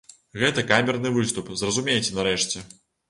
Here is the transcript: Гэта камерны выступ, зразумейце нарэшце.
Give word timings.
Гэта 0.43 0.61
камерны 0.71 1.11
выступ, 1.17 1.51
зразумейце 1.63 2.17
нарэшце. 2.21 2.69